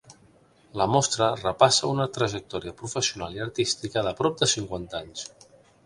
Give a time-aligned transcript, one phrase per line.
[0.81, 5.33] La mostra repassa una trajectòria professional i artística de prop de cinquanta anys.